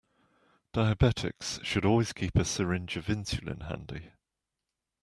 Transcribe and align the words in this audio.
Diabetics 0.73 1.63
should 1.63 1.85
always 1.85 2.11
keep 2.11 2.35
a 2.35 2.43
syringe 2.43 2.97
of 2.97 3.05
insulin 3.05 3.67
handy. 3.67 4.11